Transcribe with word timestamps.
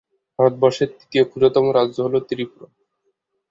ভারতবর্ষের 0.39 0.89
তৃতীয় 0.91 1.23
ক্ষুদ্রতম 1.25 1.65
রাজ্য 1.77 1.97
হল 2.05 2.15
ত্রিপুরা। 2.27 2.67